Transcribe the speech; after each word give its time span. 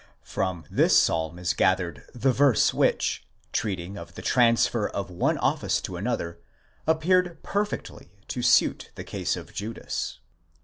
From 0.23 0.65
this 0.71 0.97
psalm 0.97 1.37
is 1.37 1.53
gathered 1.53 2.07
the 2.11 2.33
verse 2.33 2.73
which, 2.73 3.23
treating 3.53 3.99
of 3.99 4.15
the 4.15 4.23
transfer 4.23 4.89
of 4.89 5.11
one 5.11 5.37
office 5.37 5.79
to 5.81 5.95
another, 5.95 6.39
appeared 6.87 7.37
perfectly 7.43 8.09
to 8.29 8.41
suit 8.41 8.89
the 8.95 9.03
case 9.03 9.37
of 9.37 9.53
Judas. 9.53 10.17